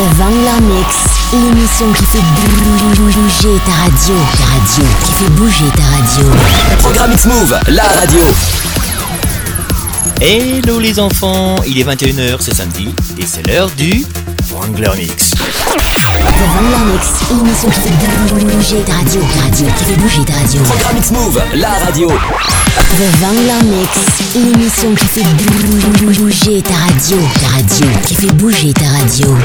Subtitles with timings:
[0.00, 0.96] The Vangler Mix,
[1.30, 2.22] l'émission qui fait
[2.96, 4.14] bouger ta radio.
[4.38, 6.30] Ta radio, qui fait bouger ta radio.
[6.78, 8.22] Programme X-Move, la radio.
[10.22, 14.06] Hello les enfants, il est 21h, c'est samedi, et c'est l'heure du
[14.50, 15.32] Wrangler Mix.
[16.40, 19.20] The Vangler Mix, l'émission qui fait bouger ta radio.
[19.42, 20.62] Radio, qui fait bouger ta radio.
[20.62, 22.08] Programme X-Move, la radio.
[22.08, 23.90] The Vangler Mix,
[24.34, 27.18] l'émission qui fait bouger ta radio.
[27.42, 29.36] Ta radio, qui fait bouger ta radio.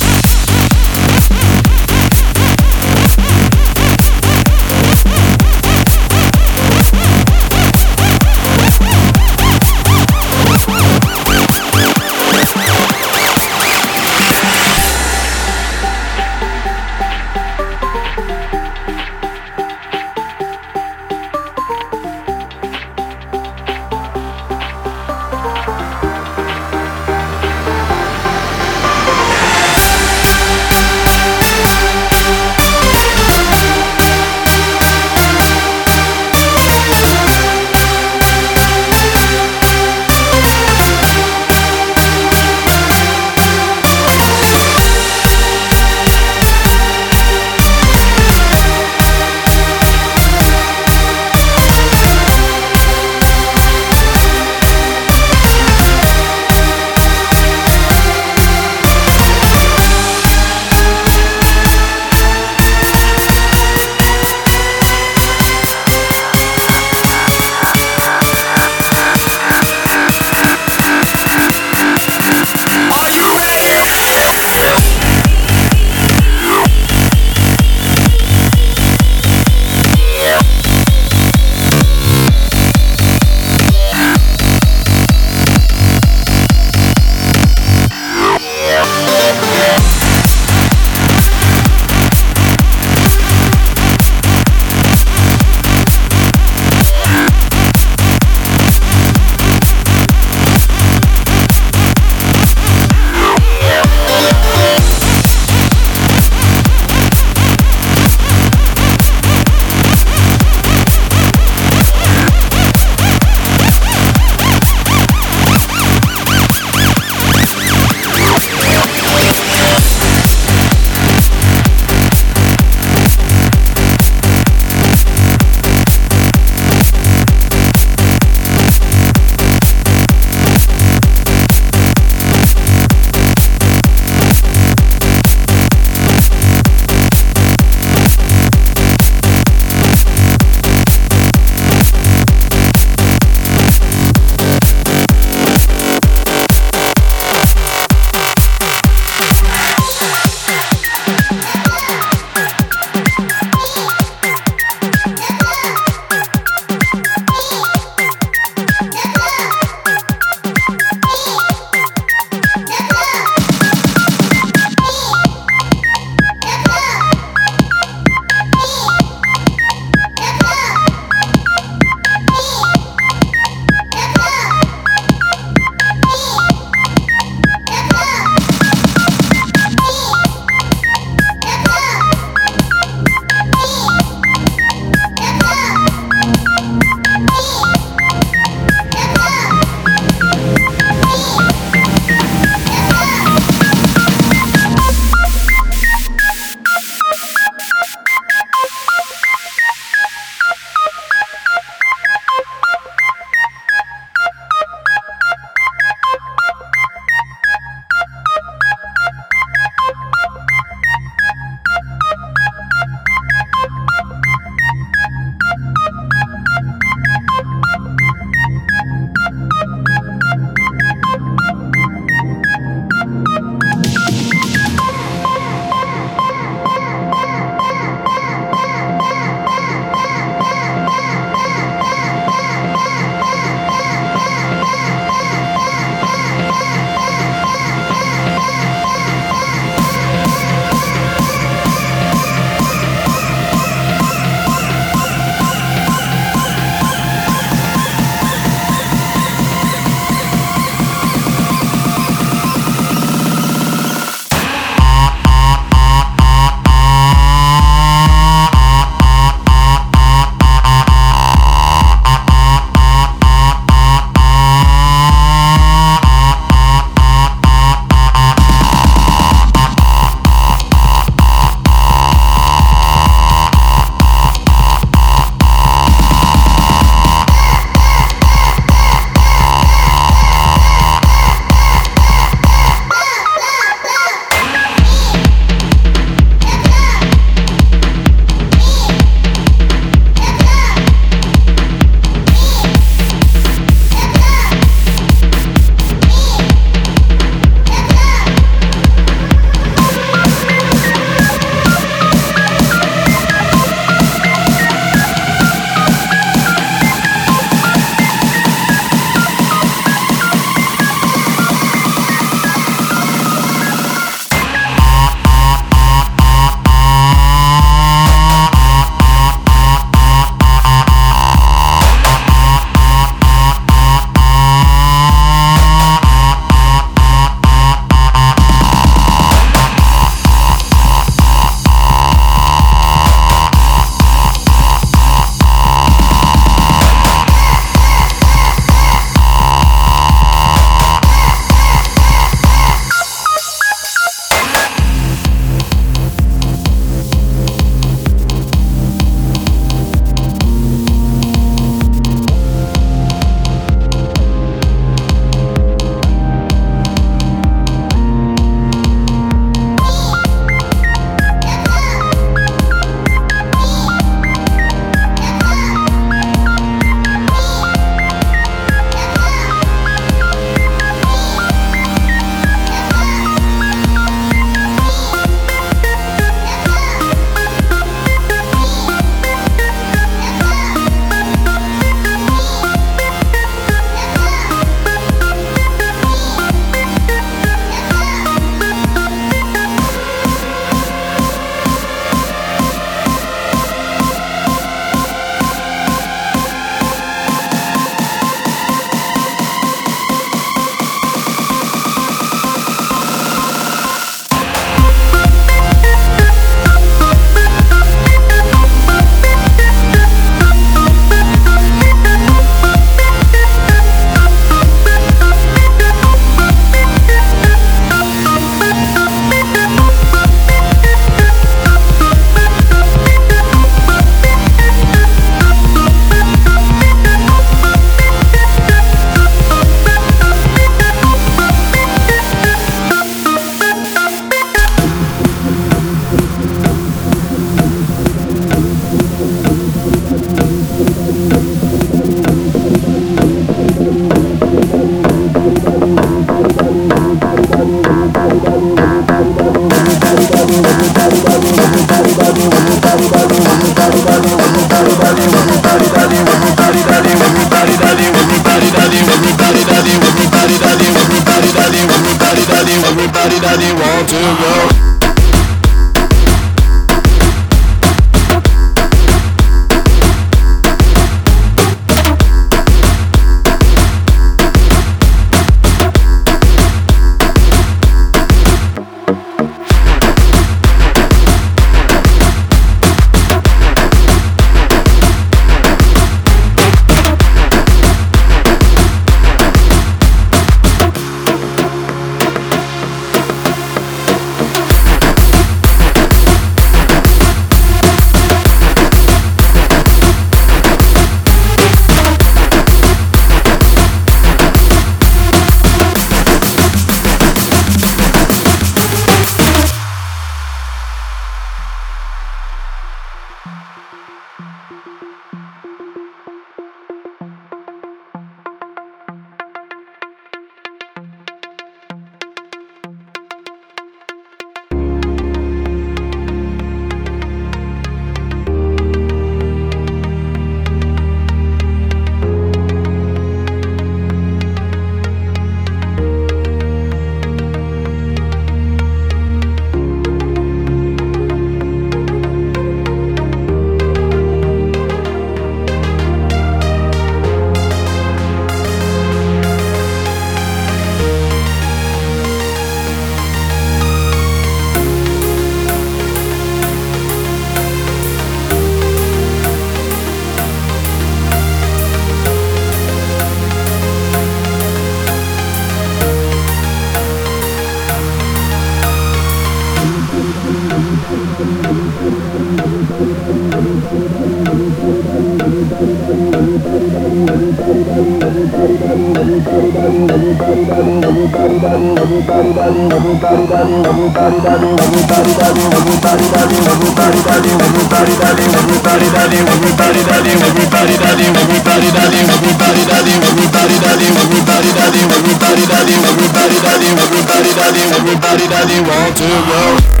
[598.01, 600.00] everybody, daddy, want to go.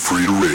[0.00, 0.49] free to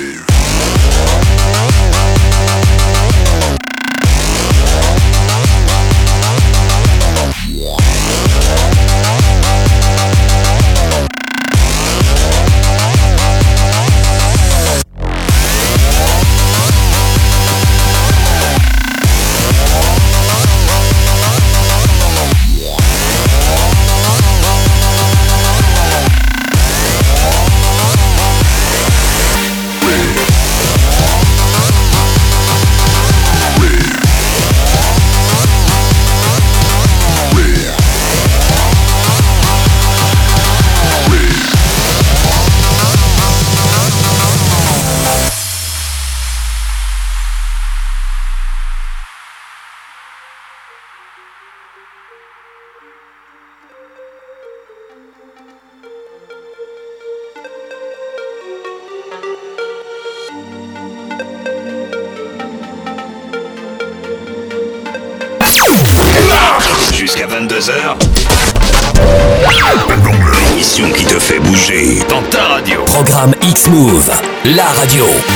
[74.76, 75.35] radio.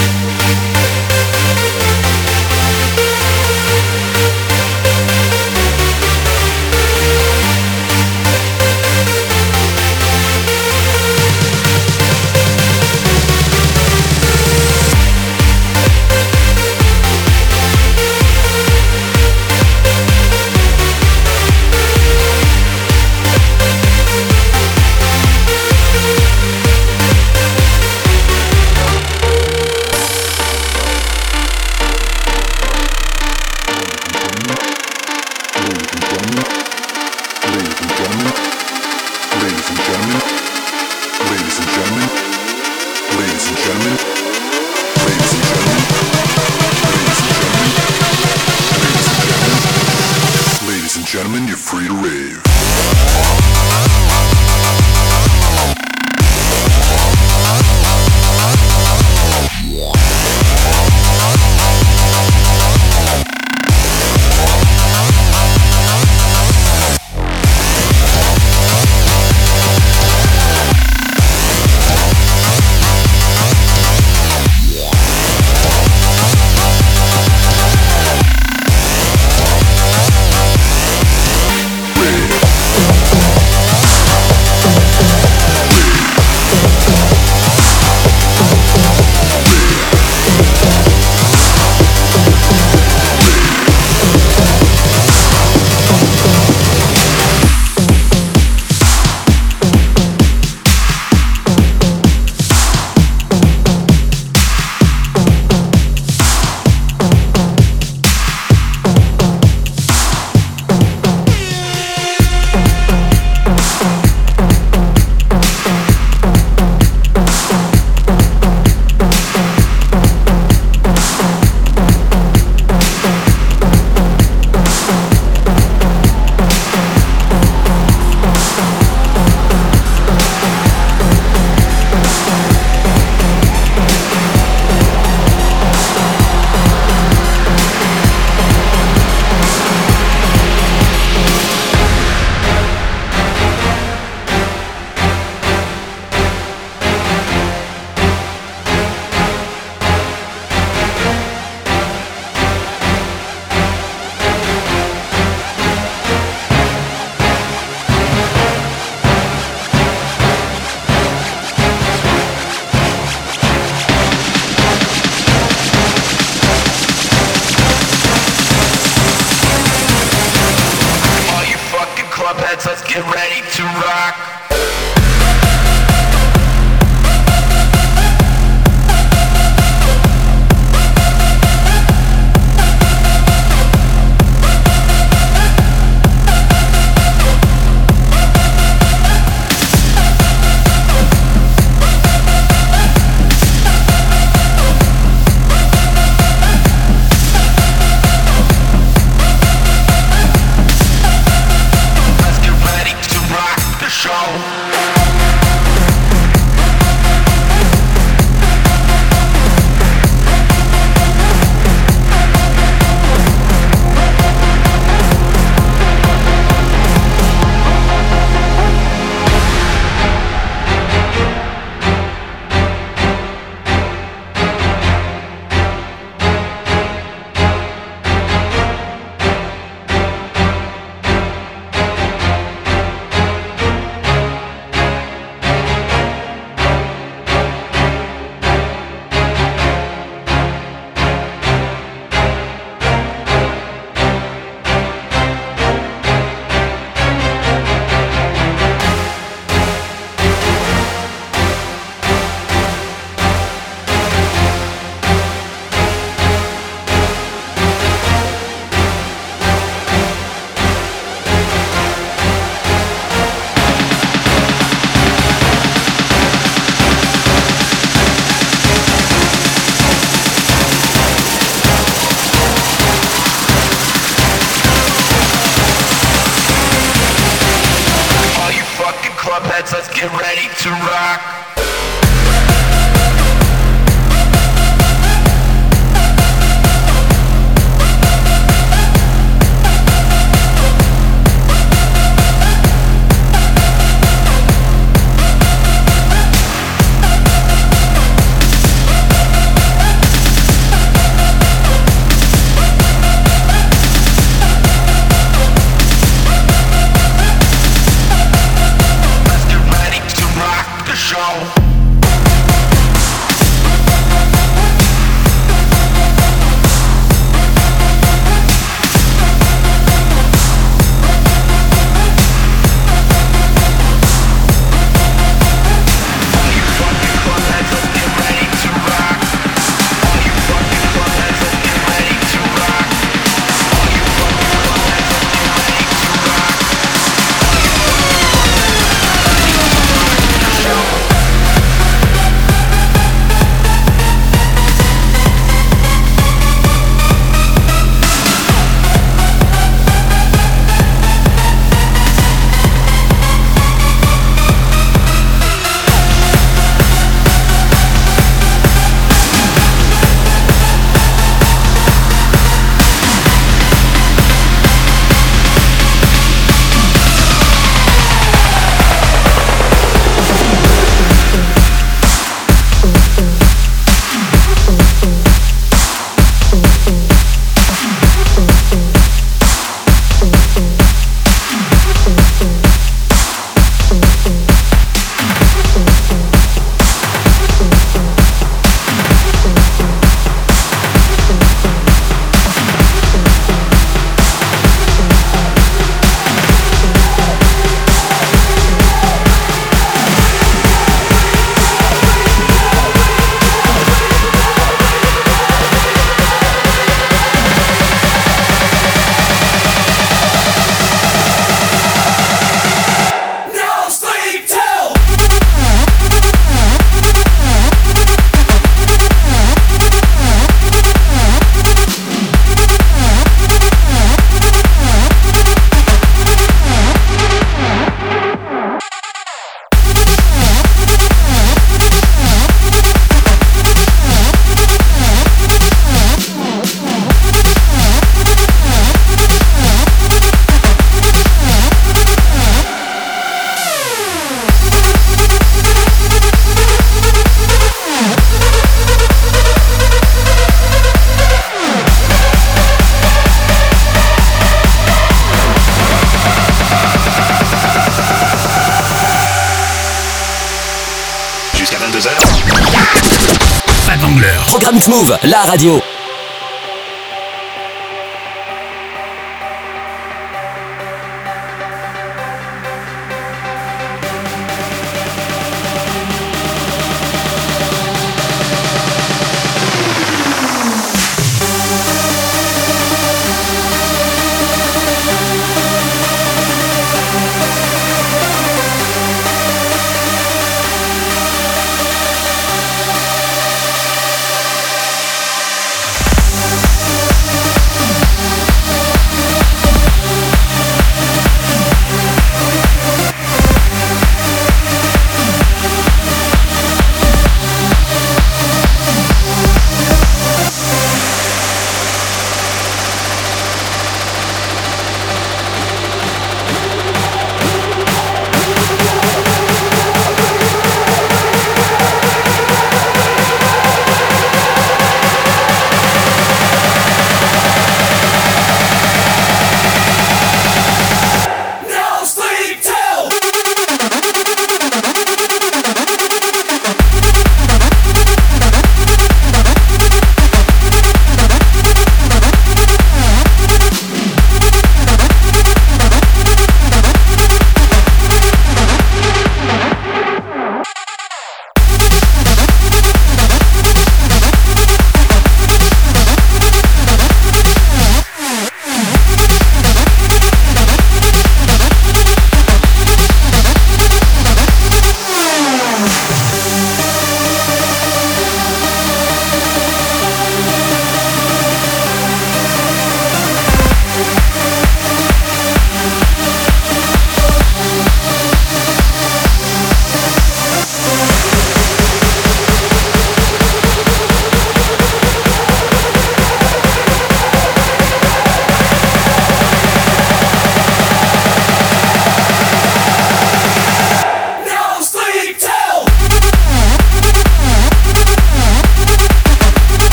[464.48, 465.89] Programme X-Move, la radio.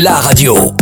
[0.00, 0.79] La radio.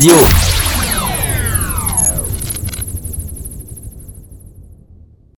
[0.00, 0.49] Radio.